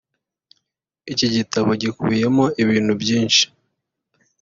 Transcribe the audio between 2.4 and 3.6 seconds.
ibintu byinshi